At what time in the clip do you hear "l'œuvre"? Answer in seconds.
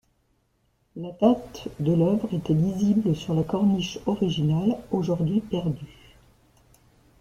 1.93-2.27